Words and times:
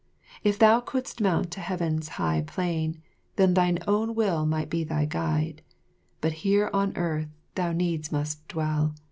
If 0.43 0.57
thou 0.57 0.79
couldst 0.79 1.21
mount 1.21 1.51
to 1.51 1.59
Heaven's 1.59 2.09
high 2.17 2.41
plain, 2.41 3.03
then 3.35 3.53
thine 3.53 3.77
own 3.87 4.15
will 4.15 4.47
might 4.47 4.67
be 4.67 4.83
thy 4.83 5.05
guide, 5.05 5.61
but 6.21 6.31
here 6.41 6.71
on 6.73 6.97
earth 6.97 7.29
thou 7.53 7.71
needs 7.71 8.11
must 8.11 8.47
dwell. 8.47 8.95